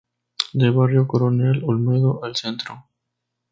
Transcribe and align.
De 0.53 0.71
Barrio 0.71 1.05
Coronel 1.05 1.61
Olmedo 1.63 2.23
al 2.25 2.35
Centro. 2.35 2.87